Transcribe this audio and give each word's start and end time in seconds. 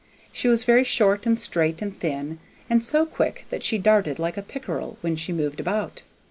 She 0.31 0.47
was 0.47 0.63
very 0.63 0.83
short 0.83 1.27
and 1.27 1.39
straight 1.39 1.79
and 1.79 1.99
thin, 1.99 2.39
and 2.71 2.83
so 2.83 3.05
quick 3.05 3.45
that 3.51 3.61
she 3.61 3.77
darted 3.77 4.17
like 4.17 4.35
a 4.35 4.41
pickerel 4.41 4.97
when 5.01 5.15
she 5.15 5.31
moved 5.31 5.59
about. 5.59 6.01